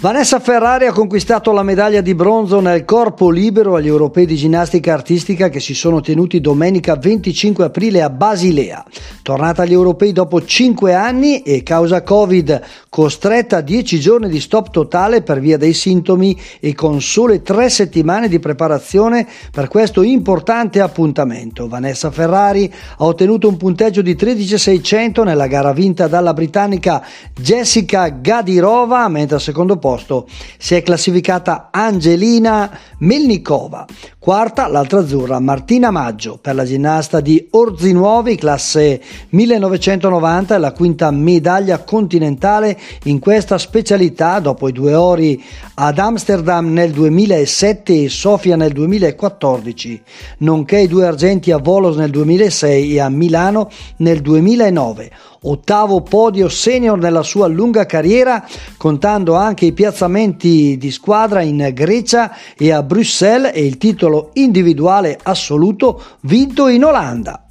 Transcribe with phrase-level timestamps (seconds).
[0.00, 4.94] Vanessa Ferrari ha conquistato la medaglia di bronzo nel corpo libero agli europei di ginnastica
[4.94, 8.82] artistica che si sono tenuti domenica 25 aprile a Basilea.
[9.20, 14.70] Tornata agli europei dopo 5 anni e causa Covid, costretta a 10 giorni di stop
[14.70, 20.80] totale per via dei sintomi e con sole 3 settimane di preparazione per questo importante
[20.80, 21.68] appuntamento.
[21.68, 27.04] Vanessa Ferrari ha ottenuto un punteggio di 13.600 nella gara vinta dalla britannica
[27.38, 30.28] Jessica Gadirova, mentre al secondo posto posto.
[30.58, 33.84] Si è classificata Angelina Melnikova,
[34.20, 41.10] quarta l'altra azzurra Martina Maggio per la ginnasta di Orzinuovi classe 1990 e la quinta
[41.10, 45.42] medaglia continentale in questa specialità dopo i due ori
[45.76, 50.02] ad Amsterdam nel 2007 e Sofia nel 2014,
[50.38, 55.10] nonché i due argenti a Volos nel 2006 e a Milano nel 2009
[55.42, 62.34] ottavo podio senior nella sua lunga carriera, contando anche i piazzamenti di squadra in Grecia
[62.56, 63.78] e a Bruxelles e il
[64.10, 67.44] titolo individuale assoluto vinto in Olanda.